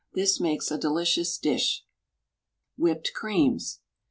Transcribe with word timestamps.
This 0.15 0.39
makes 0.39 0.71
a 0.71 0.79
delicious 0.79 1.37
dish. 1.37 1.83
WHIPPED 2.75 3.11
CREAMS. 3.13 3.81